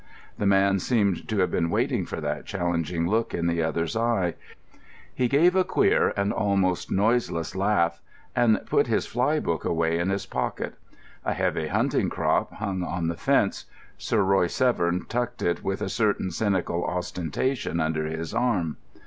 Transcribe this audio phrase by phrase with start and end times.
[0.39, 4.33] The man seemed to have been waiting for that challenging look in the other's eyes.
[5.13, 8.01] He gave a queer and almost noiseless laugh,
[8.35, 10.73] and put his fly book away in his pocket.
[11.23, 13.65] A heavy hunting crop hung on the fence.
[13.99, 18.77] Sir Royce Severn tucked it with a certain cynical ostentation under his arm.